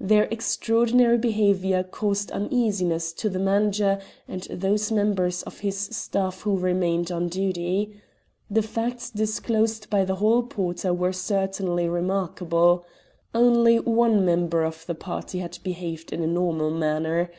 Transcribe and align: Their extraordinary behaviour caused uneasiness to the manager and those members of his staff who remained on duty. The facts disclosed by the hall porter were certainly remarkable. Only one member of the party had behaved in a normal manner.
Their 0.00 0.22
extraordinary 0.30 1.18
behaviour 1.18 1.82
caused 1.82 2.30
uneasiness 2.30 3.12
to 3.12 3.28
the 3.28 3.38
manager 3.38 4.00
and 4.26 4.42
those 4.44 4.90
members 4.90 5.42
of 5.42 5.58
his 5.58 5.76
staff 5.78 6.40
who 6.40 6.56
remained 6.56 7.12
on 7.12 7.28
duty. 7.28 8.00
The 8.50 8.62
facts 8.62 9.10
disclosed 9.10 9.90
by 9.90 10.06
the 10.06 10.14
hall 10.14 10.44
porter 10.44 10.94
were 10.94 11.12
certainly 11.12 11.90
remarkable. 11.90 12.86
Only 13.34 13.78
one 13.78 14.24
member 14.24 14.64
of 14.64 14.86
the 14.86 14.94
party 14.94 15.40
had 15.40 15.58
behaved 15.62 16.10
in 16.10 16.22
a 16.22 16.26
normal 16.26 16.70
manner. 16.70 17.30